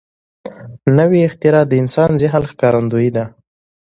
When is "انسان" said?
1.81-2.11